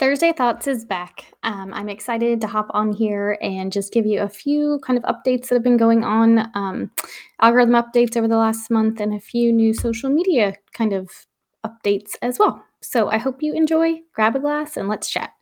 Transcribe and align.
Thursday 0.00 0.32
Thoughts 0.32 0.66
is 0.66 0.86
back. 0.86 1.26
Um, 1.42 1.74
I'm 1.74 1.90
excited 1.90 2.40
to 2.40 2.46
hop 2.46 2.68
on 2.70 2.90
here 2.90 3.36
and 3.42 3.70
just 3.70 3.92
give 3.92 4.06
you 4.06 4.22
a 4.22 4.30
few 4.30 4.80
kind 4.82 4.98
of 4.98 5.04
updates 5.04 5.48
that 5.48 5.56
have 5.56 5.62
been 5.62 5.76
going 5.76 6.04
on, 6.04 6.50
um, 6.54 6.90
algorithm 7.42 7.74
updates 7.74 8.16
over 8.16 8.26
the 8.26 8.38
last 8.38 8.70
month, 8.70 8.98
and 8.98 9.12
a 9.12 9.20
few 9.20 9.52
new 9.52 9.74
social 9.74 10.08
media 10.08 10.54
kind 10.72 10.94
of 10.94 11.10
updates 11.66 12.12
as 12.22 12.38
well. 12.38 12.64
So 12.80 13.10
I 13.10 13.18
hope 13.18 13.42
you 13.42 13.52
enjoy. 13.52 13.96
Grab 14.14 14.36
a 14.36 14.40
glass 14.40 14.78
and 14.78 14.88
let's 14.88 15.10
chat. 15.10 15.34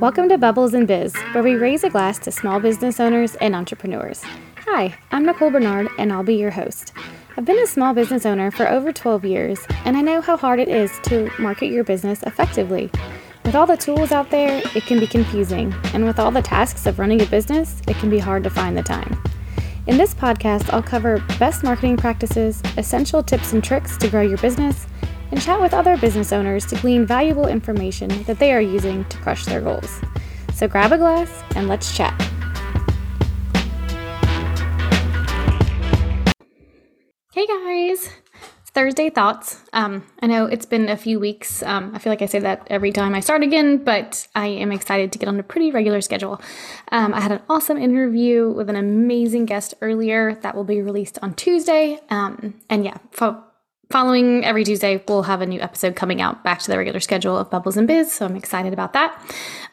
Welcome 0.00 0.28
to 0.28 0.38
Bubbles 0.38 0.72
and 0.72 0.86
Biz, 0.86 1.16
where 1.32 1.42
we 1.42 1.56
raise 1.56 1.82
a 1.82 1.90
glass 1.90 2.20
to 2.20 2.30
small 2.30 2.60
business 2.60 3.00
owners 3.00 3.34
and 3.40 3.56
entrepreneurs. 3.56 4.22
Hi, 4.68 4.96
I'm 5.10 5.26
Nicole 5.26 5.50
Bernard, 5.50 5.88
and 5.98 6.12
I'll 6.12 6.22
be 6.22 6.36
your 6.36 6.52
host. 6.52 6.92
I've 7.38 7.44
been 7.44 7.58
a 7.58 7.66
small 7.66 7.92
business 7.92 8.24
owner 8.24 8.50
for 8.50 8.66
over 8.66 8.94
12 8.94 9.26
years, 9.26 9.60
and 9.84 9.94
I 9.94 10.00
know 10.00 10.22
how 10.22 10.38
hard 10.38 10.58
it 10.58 10.68
is 10.68 10.90
to 11.02 11.30
market 11.38 11.66
your 11.66 11.84
business 11.84 12.22
effectively. 12.22 12.90
With 13.44 13.54
all 13.54 13.66
the 13.66 13.76
tools 13.76 14.10
out 14.10 14.30
there, 14.30 14.62
it 14.74 14.84
can 14.84 14.98
be 14.98 15.06
confusing, 15.06 15.74
and 15.92 16.06
with 16.06 16.18
all 16.18 16.30
the 16.30 16.40
tasks 16.40 16.86
of 16.86 16.98
running 16.98 17.20
a 17.20 17.26
business, 17.26 17.82
it 17.88 17.96
can 17.96 18.08
be 18.08 18.18
hard 18.18 18.42
to 18.44 18.48
find 18.48 18.74
the 18.74 18.82
time. 18.82 19.22
In 19.86 19.98
this 19.98 20.14
podcast, 20.14 20.72
I'll 20.72 20.82
cover 20.82 21.22
best 21.38 21.62
marketing 21.62 21.98
practices, 21.98 22.62
essential 22.78 23.22
tips 23.22 23.52
and 23.52 23.62
tricks 23.62 23.98
to 23.98 24.08
grow 24.08 24.22
your 24.22 24.38
business, 24.38 24.86
and 25.30 25.38
chat 25.38 25.60
with 25.60 25.74
other 25.74 25.98
business 25.98 26.32
owners 26.32 26.64
to 26.66 26.76
glean 26.76 27.04
valuable 27.04 27.48
information 27.48 28.22
that 28.22 28.38
they 28.38 28.54
are 28.54 28.62
using 28.62 29.04
to 29.04 29.18
crush 29.18 29.44
their 29.44 29.60
goals. 29.60 30.00
So 30.54 30.68
grab 30.68 30.92
a 30.92 30.96
glass 30.96 31.30
and 31.54 31.68
let's 31.68 31.94
chat. 31.94 32.18
Thursday 38.96 39.10
Thoughts. 39.10 39.62
Um, 39.74 40.06
I 40.22 40.26
know 40.26 40.46
it's 40.46 40.64
been 40.64 40.88
a 40.88 40.96
few 40.96 41.20
weeks. 41.20 41.62
Um, 41.62 41.92
I 41.94 41.98
feel 41.98 42.10
like 42.10 42.22
I 42.22 42.26
say 42.26 42.38
that 42.38 42.66
every 42.70 42.92
time 42.92 43.14
I 43.14 43.20
start 43.20 43.42
again, 43.42 43.76
but 43.84 44.26
I 44.34 44.46
am 44.46 44.72
excited 44.72 45.12
to 45.12 45.18
get 45.18 45.28
on 45.28 45.38
a 45.38 45.42
pretty 45.42 45.70
regular 45.70 46.00
schedule. 46.00 46.40
Um, 46.90 47.12
I 47.12 47.20
had 47.20 47.30
an 47.30 47.42
awesome 47.50 47.76
interview 47.76 48.48
with 48.48 48.70
an 48.70 48.76
amazing 48.76 49.44
guest 49.44 49.74
earlier 49.82 50.36
that 50.36 50.54
will 50.56 50.64
be 50.64 50.80
released 50.80 51.18
on 51.20 51.34
Tuesday. 51.34 52.00
Um, 52.08 52.54
and 52.70 52.86
yeah, 52.86 52.96
fo- 53.10 53.44
following 53.90 54.44
every 54.44 54.64
Tuesday, 54.64 55.02
we'll 55.08 55.22
have 55.24 55.40
a 55.40 55.46
new 55.46 55.60
episode 55.60 55.96
coming 55.96 56.20
out 56.20 56.42
back 56.42 56.60
to 56.60 56.70
the 56.70 56.76
regular 56.76 57.00
schedule 57.00 57.36
of 57.36 57.50
Bubbles 57.50 57.76
and 57.76 57.86
Biz. 57.86 58.12
So 58.12 58.26
I'm 58.26 58.36
excited 58.36 58.72
about 58.72 58.92
that. 58.94 59.20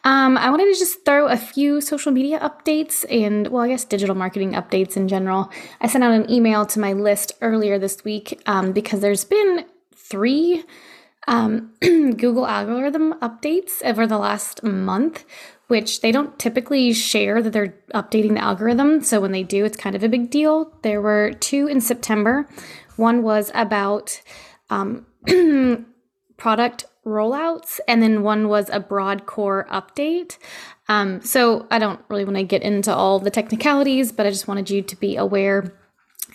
Um, 0.04 0.38
I 0.38 0.50
wanted 0.50 0.72
to 0.72 0.78
just 0.78 1.04
throw 1.04 1.26
a 1.26 1.36
few 1.36 1.80
social 1.80 2.12
media 2.12 2.38
updates 2.38 3.04
and, 3.10 3.48
well, 3.48 3.62
I 3.62 3.68
guess 3.68 3.84
digital 3.84 4.14
marketing 4.14 4.52
updates 4.52 4.96
in 4.96 5.08
general. 5.08 5.50
I 5.80 5.88
sent 5.88 6.04
out 6.04 6.12
an 6.12 6.30
email 6.30 6.64
to 6.66 6.78
my 6.78 6.92
list 6.92 7.32
earlier 7.40 7.78
this 7.78 8.04
week 8.04 8.40
um, 8.46 8.72
because 8.72 9.00
there's 9.00 9.24
been 9.24 9.64
three 9.94 10.64
um, 11.26 11.72
Google 11.80 12.46
algorithm 12.46 13.14
updates 13.14 13.82
over 13.82 14.06
the 14.06 14.18
last 14.18 14.62
month, 14.62 15.24
which 15.68 16.00
they 16.00 16.12
don't 16.12 16.38
typically 16.38 16.92
share 16.92 17.42
that 17.42 17.52
they're 17.52 17.74
updating 17.94 18.34
the 18.34 18.42
algorithm. 18.42 19.02
So 19.02 19.20
when 19.20 19.32
they 19.32 19.42
do, 19.42 19.64
it's 19.64 19.76
kind 19.76 19.96
of 19.96 20.02
a 20.02 20.08
big 20.08 20.30
deal. 20.30 20.72
There 20.82 21.00
were 21.00 21.32
two 21.32 21.66
in 21.66 21.80
September. 21.80 22.48
One 22.96 23.22
was 23.22 23.50
about 23.54 24.20
um, 24.70 25.06
product 26.36 26.84
rollouts, 27.06 27.80
and 27.88 28.02
then 28.02 28.22
one 28.22 28.48
was 28.48 28.68
a 28.70 28.80
broad 28.80 29.26
core 29.26 29.66
update. 29.70 30.38
Um, 30.88 31.22
so 31.22 31.66
I 31.70 31.78
don't 31.78 32.00
really 32.08 32.24
want 32.24 32.36
to 32.36 32.44
get 32.44 32.62
into 32.62 32.94
all 32.94 33.18
the 33.18 33.30
technicalities, 33.30 34.12
but 34.12 34.26
I 34.26 34.30
just 34.30 34.48
wanted 34.48 34.70
you 34.70 34.82
to 34.82 34.96
be 34.96 35.16
aware. 35.16 35.72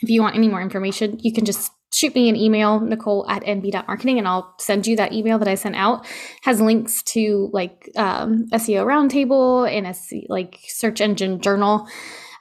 If 0.02 0.10
you 0.10 0.22
want 0.22 0.36
any 0.36 0.48
more 0.48 0.62
information, 0.62 1.20
you 1.22 1.34
can 1.34 1.46
just 1.46 1.72
shoot 2.00 2.16
me 2.16 2.30
an 2.30 2.36
email, 2.36 2.80
Nicole 2.80 3.30
at 3.30 3.44
nb.marketing, 3.44 4.18
and 4.18 4.28
I'll 4.28 4.56
send 4.58 4.88
you 4.88 4.96
that 4.96 5.12
email 5.12 5.38
that 5.40 5.50
I 5.50 5.56
sent 5.56 5.76
out. 5.76 6.06
Has 6.44 6.62
links 6.62 7.04
to 7.04 7.50
like 7.52 7.90
um, 7.98 8.48
SEO 8.54 8.86
Roundtable 8.86 9.70
and 9.70 9.86
a 9.86 9.96
like 10.30 10.60
search 10.68 11.02
engine 11.02 11.42
journal. 11.42 11.88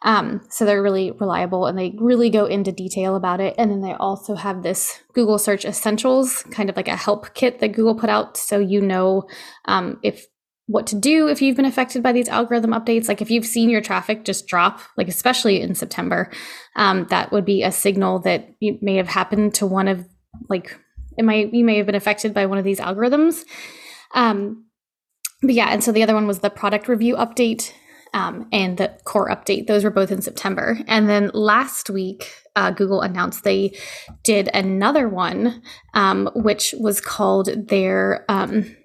Um, 0.02 0.42
so 0.48 0.64
they're 0.64 0.82
really 0.82 1.10
reliable 1.10 1.66
and 1.66 1.76
they 1.76 1.92
really 1.98 2.30
go 2.30 2.46
into 2.46 2.70
detail 2.70 3.16
about 3.16 3.40
it. 3.40 3.56
And 3.58 3.68
then 3.68 3.80
they 3.80 3.94
also 3.94 4.36
have 4.36 4.62
this 4.62 5.02
Google 5.12 5.40
Search 5.40 5.64
Essentials, 5.64 6.44
kind 6.52 6.70
of 6.70 6.76
like 6.76 6.86
a 6.86 6.94
help 6.94 7.34
kit 7.34 7.58
that 7.58 7.72
Google 7.72 7.96
put 7.96 8.08
out, 8.08 8.36
so 8.36 8.60
you 8.60 8.80
know 8.80 9.24
um, 9.64 9.98
if 10.04 10.26
what 10.68 10.86
to 10.86 10.96
do 10.96 11.28
if 11.28 11.40
you've 11.40 11.56
been 11.56 11.64
affected 11.64 12.02
by 12.02 12.12
these 12.12 12.28
algorithm 12.28 12.72
updates. 12.72 13.08
Like 13.08 13.22
if 13.22 13.30
you've 13.30 13.46
seen 13.46 13.70
your 13.70 13.80
traffic 13.80 14.24
just 14.24 14.46
drop, 14.46 14.80
like 14.98 15.08
especially 15.08 15.62
in 15.62 15.74
September, 15.74 16.30
um, 16.76 17.06
that 17.08 17.32
would 17.32 17.46
be 17.46 17.62
a 17.62 17.72
signal 17.72 18.20
that 18.20 18.54
you 18.60 18.78
may 18.82 18.96
have 18.96 19.08
happened 19.08 19.54
to 19.54 19.66
one 19.66 19.88
of 19.88 20.06
like 20.48 20.78
it 21.16 21.24
might 21.24 21.52
you 21.52 21.64
may 21.64 21.78
have 21.78 21.86
been 21.86 21.94
affected 21.94 22.34
by 22.34 22.46
one 22.46 22.58
of 22.58 22.64
these 22.64 22.80
algorithms. 22.80 23.44
Um, 24.14 24.66
but 25.42 25.54
yeah, 25.54 25.68
and 25.68 25.82
so 25.82 25.90
the 25.90 26.02
other 26.02 26.14
one 26.14 26.26
was 26.26 26.40
the 26.40 26.50
product 26.50 26.86
review 26.86 27.16
update 27.16 27.72
um, 28.12 28.46
and 28.52 28.76
the 28.76 28.94
core 29.04 29.30
update. 29.30 29.68
Those 29.68 29.84
were 29.84 29.90
both 29.90 30.10
in 30.10 30.20
September. 30.20 30.78
And 30.86 31.08
then 31.08 31.30
last 31.32 31.88
week, 31.88 32.30
uh, 32.56 32.72
Google 32.72 33.00
announced 33.00 33.44
they 33.44 33.74
did 34.22 34.50
another 34.52 35.08
one, 35.08 35.62
um, 35.94 36.28
which 36.34 36.74
was 36.78 37.00
called 37.00 37.68
their. 37.68 38.26
Um, 38.28 38.76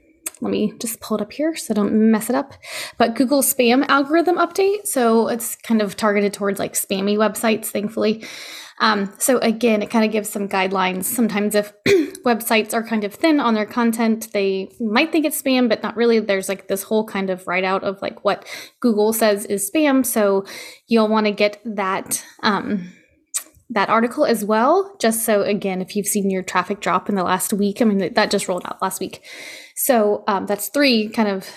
let 0.43 0.51
me 0.51 0.73
just 0.79 0.99
pull 0.99 1.17
it 1.17 1.21
up 1.21 1.31
here 1.31 1.55
so 1.55 1.73
I 1.73 1.75
don't 1.75 2.11
mess 2.11 2.29
it 2.29 2.35
up. 2.35 2.53
But 2.97 3.15
Google 3.15 3.41
spam 3.41 3.85
algorithm 3.87 4.37
update. 4.37 4.87
So 4.87 5.27
it's 5.29 5.55
kind 5.55 5.81
of 5.81 5.95
targeted 5.95 6.33
towards 6.33 6.59
like 6.59 6.73
spammy 6.73 7.17
websites, 7.17 7.67
thankfully. 7.67 8.25
Um, 8.79 9.13
so 9.17 9.37
again, 9.39 9.81
it 9.81 9.89
kind 9.89 10.03
of 10.03 10.11
gives 10.11 10.29
some 10.29 10.49
guidelines. 10.49 11.05
Sometimes 11.05 11.55
if 11.55 11.73
websites 12.25 12.73
are 12.73 12.83
kind 12.83 13.03
of 13.03 13.13
thin 13.13 13.39
on 13.39 13.53
their 13.53 13.65
content, 13.65 14.31
they 14.33 14.69
might 14.79 15.11
think 15.11 15.25
it's 15.25 15.41
spam, 15.41 15.69
but 15.69 15.81
not 15.83 15.95
really. 15.95 16.19
There's 16.19 16.49
like 16.49 16.67
this 16.67 16.83
whole 16.83 17.05
kind 17.05 17.29
of 17.29 17.47
write 17.47 17.63
out 17.63 17.83
of 17.83 18.01
like 18.01 18.25
what 18.25 18.45
Google 18.79 19.13
says 19.13 19.45
is 19.45 19.69
spam. 19.69 20.05
So 20.05 20.45
you'll 20.87 21.07
want 21.07 21.27
to 21.27 21.31
get 21.31 21.61
that. 21.63 22.23
Um, 22.41 22.91
that 23.73 23.89
article 23.89 24.25
as 24.25 24.43
well, 24.45 24.95
just 24.99 25.25
so 25.25 25.41
again, 25.41 25.81
if 25.81 25.95
you've 25.95 26.07
seen 26.07 26.29
your 26.29 26.43
traffic 26.43 26.79
drop 26.79 27.09
in 27.09 27.15
the 27.15 27.23
last 27.23 27.53
week, 27.53 27.81
I 27.81 27.85
mean, 27.85 28.13
that 28.13 28.31
just 28.31 28.47
rolled 28.47 28.65
out 28.65 28.81
last 28.81 28.99
week. 28.99 29.23
So 29.75 30.23
um, 30.27 30.45
that's 30.45 30.69
three 30.69 31.09
kind 31.09 31.29
of 31.29 31.47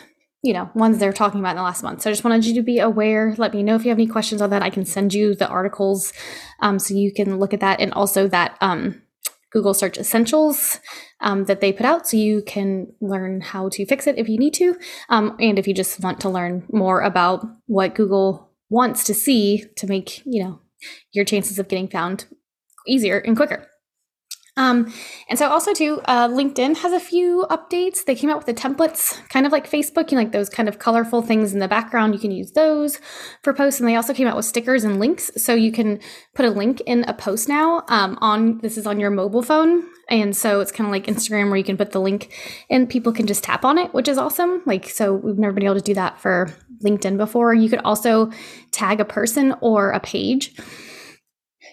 you 0.42 0.52
know, 0.52 0.70
ones 0.74 0.98
they're 0.98 1.12
talking 1.12 1.40
about 1.40 1.50
in 1.50 1.56
the 1.56 1.62
last 1.62 1.82
month. 1.82 2.02
So 2.02 2.08
I 2.08 2.12
just 2.12 2.22
wanted 2.22 2.46
you 2.46 2.54
to 2.54 2.62
be 2.62 2.78
aware. 2.78 3.34
Let 3.36 3.52
me 3.52 3.64
know 3.64 3.74
if 3.74 3.84
you 3.84 3.88
have 3.88 3.98
any 3.98 4.06
questions 4.06 4.40
on 4.40 4.50
that. 4.50 4.62
I 4.62 4.70
can 4.70 4.84
send 4.84 5.12
you 5.12 5.34
the 5.34 5.48
articles 5.48 6.12
um, 6.60 6.78
so 6.78 6.94
you 6.94 7.12
can 7.12 7.40
look 7.40 7.52
at 7.52 7.58
that 7.60 7.80
and 7.80 7.92
also 7.92 8.28
that 8.28 8.56
um, 8.60 9.02
Google 9.50 9.74
Search 9.74 9.98
Essentials 9.98 10.78
um, 11.20 11.46
that 11.46 11.60
they 11.60 11.72
put 11.72 11.84
out 11.84 12.06
so 12.06 12.16
you 12.16 12.42
can 12.42 12.92
learn 13.00 13.40
how 13.40 13.68
to 13.70 13.86
fix 13.86 14.06
it 14.06 14.18
if 14.18 14.28
you 14.28 14.38
need 14.38 14.54
to. 14.54 14.76
Um, 15.08 15.36
and 15.40 15.58
if 15.58 15.66
you 15.66 15.74
just 15.74 16.00
want 16.00 16.20
to 16.20 16.28
learn 16.28 16.64
more 16.72 17.00
about 17.00 17.44
what 17.66 17.96
Google 17.96 18.52
wants 18.68 19.02
to 19.04 19.14
see 19.14 19.64
to 19.76 19.88
make, 19.88 20.24
you 20.24 20.44
know, 20.44 20.60
your 21.12 21.24
chances 21.24 21.58
of 21.58 21.68
getting 21.68 21.88
found 21.88 22.26
easier 22.86 23.18
and 23.18 23.36
quicker. 23.36 23.66
Um, 24.58 24.92
and 25.28 25.38
so 25.38 25.48
also 25.48 25.74
too, 25.74 26.00
uh, 26.06 26.28
LinkedIn 26.28 26.78
has 26.78 26.92
a 26.92 27.00
few 27.00 27.46
updates. 27.50 28.04
They 28.04 28.14
came 28.14 28.30
out 28.30 28.38
with 28.38 28.46
the 28.46 28.54
templates, 28.54 29.16
kind 29.28 29.44
of 29.44 29.52
like 29.52 29.70
Facebook, 29.70 30.10
you 30.10 30.16
know, 30.16 30.22
like 30.22 30.32
those 30.32 30.48
kind 30.48 30.66
of 30.66 30.78
colorful 30.78 31.20
things 31.20 31.52
in 31.52 31.58
the 31.58 31.68
background. 31.68 32.14
You 32.14 32.20
can 32.20 32.30
use 32.30 32.52
those 32.52 32.98
for 33.42 33.52
posts, 33.52 33.80
and 33.80 33.88
they 33.88 33.96
also 33.96 34.14
came 34.14 34.26
out 34.26 34.34
with 34.34 34.46
stickers 34.46 34.82
and 34.82 34.98
links, 34.98 35.30
so 35.36 35.52
you 35.54 35.72
can 35.72 36.00
put 36.34 36.46
a 36.46 36.50
link 36.50 36.80
in 36.86 37.04
a 37.04 37.12
post 37.12 37.48
now. 37.48 37.84
Um, 37.88 38.16
on 38.22 38.58
this 38.58 38.78
is 38.78 38.86
on 38.86 38.98
your 38.98 39.10
mobile 39.10 39.42
phone, 39.42 39.84
and 40.08 40.34
so 40.34 40.60
it's 40.60 40.72
kind 40.72 40.86
of 40.86 40.90
like 40.90 41.04
Instagram 41.04 41.48
where 41.48 41.58
you 41.58 41.64
can 41.64 41.76
put 41.76 41.92
the 41.92 42.00
link 42.00 42.32
and 42.70 42.88
people 42.88 43.12
can 43.12 43.26
just 43.26 43.44
tap 43.44 43.62
on 43.62 43.76
it, 43.76 43.92
which 43.92 44.08
is 44.08 44.16
awesome. 44.16 44.62
Like 44.64 44.88
so, 44.88 45.12
we've 45.12 45.38
never 45.38 45.52
been 45.52 45.64
able 45.64 45.74
to 45.74 45.82
do 45.82 45.94
that 45.94 46.18
for 46.18 46.48
LinkedIn 46.84 47.16
before. 47.16 47.54
You 47.54 47.68
could 47.68 47.80
also 47.80 48.30
tag 48.72 49.00
a 49.00 49.04
person 49.04 49.54
or 49.60 49.90
a 49.90 50.00
page. 50.00 50.54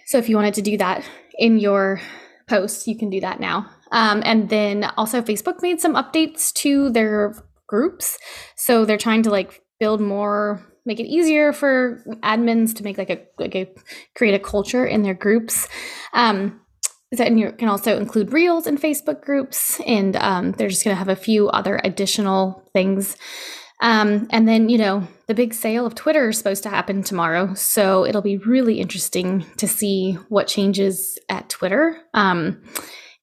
So 0.08 0.18
if 0.18 0.30
you 0.30 0.36
wanted 0.36 0.54
to 0.56 0.62
do 0.62 0.78
that 0.78 1.04
in 1.38 1.60
your 1.60 2.02
posts, 2.48 2.88
you 2.88 2.98
can 2.98 3.10
do 3.10 3.22
that 3.22 3.40
now. 3.40 3.70
Um, 3.92 4.22
and 4.26 4.50
then 4.50 4.86
also, 4.98 5.22
Facebook 5.22 5.62
made 5.62 5.80
some 5.80 5.94
updates 5.94 6.52
to 6.54 6.90
their 6.90 7.36
groups. 7.68 8.18
So 8.56 8.86
they're 8.86 8.98
trying 8.98 9.24
to 9.24 9.30
like 9.30 9.62
build 9.80 10.02
more, 10.02 10.62
make 10.86 11.00
it 11.00 11.08
easier 11.08 11.54
for 11.54 12.04
admins 12.24 12.76
to 12.76 12.84
make 12.84 12.98
like 12.98 13.10
a 13.10 13.22
like 13.38 13.56
a 13.56 13.72
create 14.16 14.34
a 14.34 14.40
culture 14.40 14.86
in 14.86 15.04
their 15.04 15.14
groups. 15.14 15.68
Um, 16.14 16.60
and 17.20 17.40
you 17.40 17.52
can 17.52 17.70
also 17.70 17.98
include 17.98 18.34
reels 18.34 18.66
in 18.66 18.78
Facebook 18.78 19.22
groups, 19.22 19.80
and 19.86 20.16
um, 20.16 20.54
they're 20.54 20.70
just 20.70 20.84
going 20.84 20.96
to 20.96 21.00
have 21.00 21.10
a 21.10 21.16
few 21.16 21.50
other 21.50 21.80
additional 21.84 22.68
things. 22.74 23.16
Um, 23.84 24.28
and 24.32 24.48
then, 24.48 24.70
you 24.70 24.80
know, 24.80 25.08
the 25.28 25.36
big 25.36 25.54
sale 25.54 25.86
of 25.86 25.94
Twitter 25.94 26.30
is 26.30 26.38
supposed 26.40 26.64
to 26.64 26.70
happen 26.70 27.04
tomorrow. 27.04 27.54
So 27.54 28.06
it'll 28.06 28.22
be 28.22 28.38
really 28.38 28.80
interesting 28.80 29.46
to 29.58 29.68
see 29.68 30.14
what 30.30 30.48
changes 30.48 31.20
at 31.30 31.50
Twitter. 31.50 32.02
Um, 32.16 32.64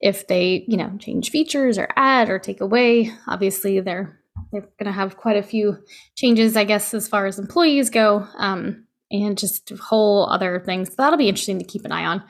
if 0.00 0.26
they, 0.28 0.64
you 0.66 0.76
know, 0.76 0.90
change 0.98 1.30
features 1.30 1.78
or 1.78 1.88
add 1.96 2.30
or 2.30 2.38
take 2.38 2.60
away. 2.60 3.12
Obviously, 3.26 3.80
they're 3.80 4.18
they're 4.50 4.68
going 4.78 4.86
to 4.86 4.92
have 4.92 5.16
quite 5.16 5.36
a 5.36 5.42
few 5.42 5.76
changes, 6.16 6.56
I 6.56 6.64
guess, 6.64 6.94
as 6.94 7.06
far 7.06 7.26
as 7.26 7.38
employees 7.38 7.90
go, 7.90 8.26
um, 8.38 8.86
and 9.10 9.36
just 9.36 9.70
whole 9.70 10.28
other 10.30 10.62
things. 10.64 10.88
So 10.88 10.94
that'll 10.98 11.18
be 11.18 11.28
interesting 11.28 11.58
to 11.58 11.64
keep 11.64 11.84
an 11.84 11.92
eye 11.92 12.06
on. 12.06 12.22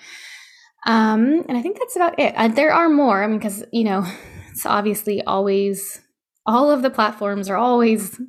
Um, 0.87 1.45
and 1.49 1.57
I 1.57 1.63
think 1.63 1.79
that's 1.79 1.97
about 1.97 2.19
it. 2.19 2.35
Uh, 2.37 2.49
there 2.49 2.73
are 2.73 2.89
more, 2.89 3.23
I 3.23 3.27
mean, 3.27 3.39
because, 3.39 3.65
you 3.73 3.85
know, 3.85 4.05
it's 4.51 4.67
obviously 4.67 5.23
always, 5.23 6.01
all 6.47 6.71
of 6.71 6.83
the 6.83 6.91
platforms 6.91 7.49
are 7.49 7.57
always, 7.57 8.21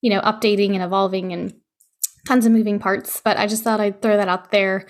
you 0.00 0.10
know, 0.10 0.20
updating 0.20 0.74
and 0.74 0.82
evolving 0.82 1.32
and 1.32 1.54
tons 2.26 2.46
of 2.46 2.52
moving 2.52 2.78
parts. 2.78 3.20
But 3.24 3.36
I 3.36 3.46
just 3.46 3.64
thought 3.64 3.80
I'd 3.80 4.02
throw 4.02 4.16
that 4.16 4.28
out 4.28 4.50
there 4.50 4.86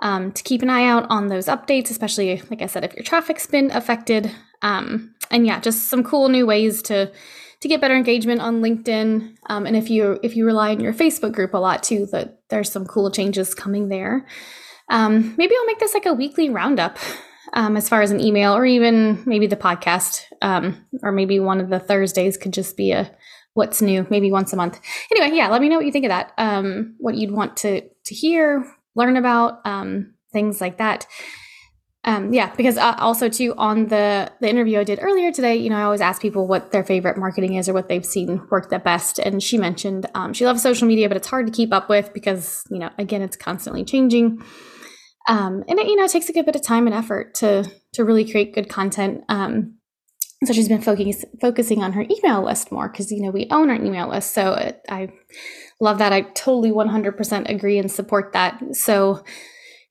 um, 0.00 0.32
to 0.32 0.42
keep 0.42 0.62
an 0.62 0.70
eye 0.70 0.84
out 0.84 1.06
on 1.10 1.28
those 1.28 1.46
updates, 1.46 1.90
especially, 1.90 2.42
like 2.50 2.62
I 2.62 2.66
said, 2.66 2.84
if 2.84 2.94
your 2.94 3.04
traffic's 3.04 3.46
been 3.46 3.70
affected. 3.70 4.30
Um, 4.60 5.14
and 5.30 5.46
yeah, 5.46 5.60
just 5.60 5.88
some 5.88 6.04
cool 6.04 6.28
new 6.28 6.46
ways 6.46 6.82
to 6.82 7.12
to 7.60 7.68
get 7.68 7.80
better 7.80 7.94
engagement 7.94 8.40
on 8.40 8.60
LinkedIn. 8.60 9.36
Um, 9.48 9.66
and 9.66 9.76
if 9.76 9.88
you 9.88 10.18
if 10.22 10.36
you 10.36 10.44
rely 10.44 10.70
on 10.70 10.80
your 10.80 10.92
Facebook 10.92 11.32
group 11.32 11.54
a 11.54 11.58
lot 11.58 11.82
too, 11.82 12.06
that 12.10 12.40
there's 12.50 12.70
some 12.70 12.84
cool 12.84 13.10
changes 13.10 13.54
coming 13.54 13.88
there. 13.88 14.26
Um, 14.88 15.34
maybe 15.38 15.54
I'll 15.56 15.66
make 15.66 15.78
this 15.78 15.94
like 15.94 16.06
a 16.06 16.12
weekly 16.12 16.50
roundup 16.50 16.98
um, 17.52 17.76
as 17.76 17.88
far 17.88 18.02
as 18.02 18.10
an 18.10 18.20
email 18.20 18.54
or 18.54 18.64
even 18.64 19.22
maybe 19.26 19.46
the 19.46 19.56
podcast 19.56 20.22
um, 20.40 20.84
or 21.02 21.12
maybe 21.12 21.38
one 21.38 21.60
of 21.60 21.68
the 21.68 21.78
Thursdays 21.78 22.36
could 22.36 22.52
just 22.52 22.76
be 22.76 22.92
a 22.92 23.10
what's 23.54 23.82
new 23.82 24.06
maybe 24.10 24.30
once 24.30 24.52
a 24.52 24.56
month. 24.56 24.80
Anyway, 25.10 25.36
yeah, 25.36 25.48
let 25.48 25.60
me 25.60 25.68
know 25.68 25.76
what 25.76 25.86
you 25.86 25.92
think 25.92 26.06
of 26.06 26.10
that. 26.10 26.32
Um, 26.38 26.94
what 26.98 27.16
you'd 27.16 27.32
want 27.32 27.56
to 27.58 27.82
to 27.82 28.14
hear, 28.14 28.64
learn 28.94 29.16
about, 29.16 29.60
um, 29.64 30.14
things 30.32 30.60
like 30.60 30.78
that. 30.78 31.06
Um, 32.04 32.32
yeah, 32.32 32.52
because 32.56 32.78
uh, 32.78 32.96
also 32.98 33.28
too 33.28 33.54
on 33.56 33.86
the 33.86 34.32
the 34.40 34.48
interview 34.48 34.80
I 34.80 34.84
did 34.84 34.98
earlier 35.00 35.30
today, 35.30 35.54
you 35.56 35.70
know, 35.70 35.76
I 35.76 35.82
always 35.82 36.00
ask 36.00 36.20
people 36.20 36.48
what 36.48 36.72
their 36.72 36.82
favorite 36.82 37.16
marketing 37.16 37.54
is 37.54 37.68
or 37.68 37.74
what 37.74 37.88
they've 37.88 38.04
seen 38.04 38.44
work 38.50 38.70
the 38.70 38.80
best, 38.80 39.20
and 39.20 39.40
she 39.40 39.56
mentioned 39.56 40.06
um, 40.14 40.32
she 40.32 40.44
loves 40.44 40.62
social 40.62 40.88
media, 40.88 41.08
but 41.08 41.16
it's 41.16 41.28
hard 41.28 41.46
to 41.46 41.52
keep 41.52 41.72
up 41.72 41.88
with 41.88 42.12
because 42.12 42.64
you 42.70 42.78
know, 42.80 42.90
again, 42.98 43.22
it's 43.22 43.36
constantly 43.36 43.84
changing, 43.84 44.42
um, 45.28 45.64
and 45.68 45.78
it 45.78 45.86
you 45.86 45.96
know 45.96 46.04
it 46.04 46.10
takes 46.10 46.28
a 46.28 46.32
good 46.32 46.46
bit 46.46 46.56
of 46.56 46.62
time 46.62 46.86
and 46.86 46.94
effort 46.94 47.34
to 47.36 47.70
to 47.94 48.04
really 48.04 48.30
create 48.30 48.54
good 48.54 48.68
content. 48.68 49.22
Um, 49.28 49.78
so 50.44 50.52
she's 50.52 50.68
been 50.68 50.80
focus, 50.80 51.24
focusing 51.40 51.84
on 51.84 51.92
her 51.92 52.04
email 52.10 52.44
list 52.44 52.72
more 52.72 52.88
because 52.88 53.12
you 53.12 53.22
know 53.22 53.30
we 53.30 53.46
own 53.50 53.70
our 53.70 53.76
email 53.76 54.08
list, 54.08 54.32
so 54.34 54.54
it, 54.54 54.80
I 54.88 55.12
love 55.80 55.98
that. 55.98 56.12
I 56.12 56.22
totally 56.22 56.70
100% 56.70 57.48
agree 57.48 57.78
and 57.78 57.90
support 57.90 58.32
that. 58.32 58.60
So 58.74 59.24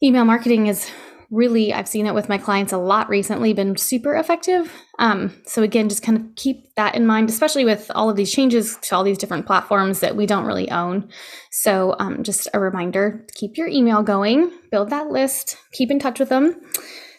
email 0.04 0.26
marketing 0.26 0.68
is 0.68 0.90
really 1.32 1.74
i've 1.74 1.88
seen 1.88 2.06
it 2.06 2.14
with 2.14 2.28
my 2.28 2.38
clients 2.38 2.74
a 2.74 2.78
lot 2.78 3.10
recently 3.10 3.54
been 3.54 3.76
super 3.78 4.16
effective. 4.16 4.72
Um, 5.00 5.34
so 5.48 5.64
again 5.64 5.90
just 5.90 6.04
kind 6.04 6.18
of 6.18 6.36
keep 6.36 6.76
that 6.76 6.94
in 6.94 7.08
mind 7.08 7.30
especially 7.30 7.66
with 7.66 7.90
all 7.96 8.10
of 8.10 8.18
these 8.18 8.32
changes 8.32 8.78
to 8.84 8.96
all 8.96 9.04
these 9.04 9.18
different 9.18 9.48
platforms 9.48 10.02
that 10.02 10.16
we 10.16 10.26
don't 10.26 10.46
really 10.46 10.70
own. 10.70 11.10
So 11.52 11.96
um, 12.00 12.24
just 12.24 12.48
a 12.54 12.60
reminder 12.60 13.26
keep 13.34 13.58
your 13.58 13.68
email 13.68 14.04
going 14.04 14.52
build 14.72 14.90
that 14.90 15.08
list 15.08 15.58
keep 15.72 15.90
in 15.90 16.00
touch 16.00 16.20
with 16.20 16.30
them. 16.30 16.60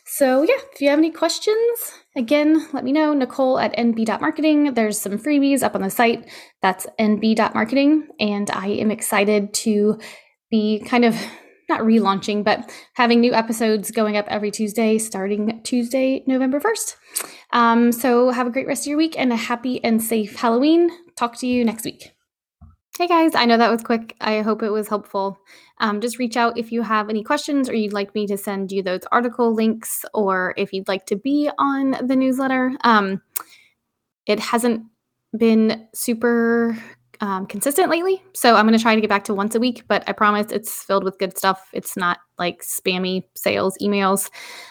So 0.04 0.42
yeah 0.42 0.58
if 0.72 0.80
you 0.80 0.90
have 0.90 0.98
any 0.98 1.10
questions 1.10 1.92
again 2.14 2.68
let 2.74 2.84
me 2.84 2.92
know 2.92 3.14
nicole 3.14 3.58
at 3.58 3.74
nb.marketing 3.76 4.74
there's 4.74 5.00
some 5.00 5.18
freebies 5.18 5.62
up 5.62 5.74
on 5.74 5.80
the 5.80 5.90
site. 5.90 6.28
That's 6.60 6.86
nb.marketing 7.00 8.08
and 8.20 8.50
i 8.50 8.68
am 8.68 8.90
excited 8.90 9.54
to 9.54 9.98
be 10.50 10.84
kind 10.86 11.06
of 11.06 11.16
not 11.72 11.80
relaunching, 11.80 12.44
but 12.44 12.70
having 12.94 13.20
new 13.20 13.32
episodes 13.32 13.90
going 13.90 14.16
up 14.16 14.26
every 14.28 14.50
Tuesday 14.50 14.98
starting 14.98 15.62
Tuesday, 15.62 16.22
November 16.26 16.60
1st. 16.60 16.96
Um, 17.52 17.92
so 17.92 18.30
have 18.30 18.46
a 18.46 18.50
great 18.50 18.66
rest 18.66 18.82
of 18.82 18.88
your 18.88 18.98
week 18.98 19.18
and 19.18 19.32
a 19.32 19.36
happy 19.36 19.82
and 19.82 20.02
safe 20.02 20.36
Halloween. 20.36 20.90
Talk 21.16 21.38
to 21.38 21.46
you 21.46 21.64
next 21.64 21.84
week. 21.84 22.12
Hey 22.98 23.06
guys, 23.06 23.34
I 23.34 23.46
know 23.46 23.56
that 23.56 23.70
was 23.70 23.82
quick. 23.82 24.14
I 24.20 24.42
hope 24.42 24.62
it 24.62 24.68
was 24.68 24.88
helpful. 24.88 25.38
Um, 25.78 26.02
just 26.02 26.18
reach 26.18 26.36
out 26.36 26.58
if 26.58 26.70
you 26.70 26.82
have 26.82 27.08
any 27.08 27.24
questions 27.24 27.70
or 27.70 27.74
you'd 27.74 27.94
like 27.94 28.14
me 28.14 28.26
to 28.26 28.36
send 28.36 28.70
you 28.70 28.82
those 28.82 29.00
article 29.10 29.54
links 29.54 30.04
or 30.12 30.52
if 30.58 30.74
you'd 30.74 30.88
like 30.88 31.06
to 31.06 31.16
be 31.16 31.48
on 31.58 31.92
the 32.06 32.14
newsletter. 32.14 32.72
Um, 32.84 33.22
it 34.26 34.38
hasn't 34.38 34.84
been 35.36 35.88
super 35.94 36.76
um, 37.22 37.46
consistent 37.46 37.88
lately. 37.88 38.20
So 38.34 38.56
I'm 38.56 38.66
going 38.66 38.76
to 38.76 38.82
try 38.82 38.96
to 38.96 39.00
get 39.00 39.08
back 39.08 39.22
to 39.24 39.34
once 39.34 39.54
a 39.54 39.60
week, 39.60 39.84
but 39.86 40.02
I 40.08 40.12
promise 40.12 40.50
it's 40.50 40.82
filled 40.82 41.04
with 41.04 41.18
good 41.20 41.38
stuff. 41.38 41.70
It's 41.72 41.96
not 41.96 42.18
like 42.36 42.62
spammy 42.62 43.22
sales 43.36 43.78
emails. 43.80 44.28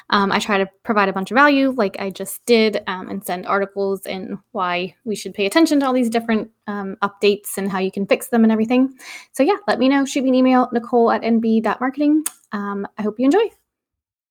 Um, 0.10 0.34
I 0.34 0.40
try 0.40 0.58
to 0.58 0.70
provide 0.84 1.08
a 1.08 1.14
bunch 1.14 1.32
of 1.32 1.36
value, 1.36 1.74
like 1.78 1.96
I 1.98 2.10
just 2.10 2.46
did, 2.46 2.84
um, 2.88 3.08
and 3.08 3.26
send 3.26 3.48
articles 3.48 4.06
and 4.06 4.38
why 4.52 4.94
we 5.06 5.16
should 5.16 5.34
pay 5.34 5.46
attention 5.46 5.80
to 5.80 5.86
all 5.86 5.94
these 5.94 6.10
different 6.10 6.52
um, 6.68 6.98
updates 7.02 7.58
and 7.58 7.72
how 7.72 7.80
you 7.80 7.92
can 7.92 8.06
fix 8.06 8.28
them 8.28 8.44
and 8.44 8.52
everything. 8.52 8.94
So 9.32 9.44
yeah, 9.44 9.56
let 9.66 9.80
me 9.80 9.88
know. 9.88 10.04
Shoot 10.04 10.24
me 10.24 10.30
an 10.30 10.36
email, 10.36 10.68
nicole 10.74 11.10
at 11.10 11.22
nb.marketing. 11.22 12.26
Um, 12.52 12.86
I 12.98 13.02
hope 13.02 13.18
you 13.18 13.26
enjoy. 13.26 13.61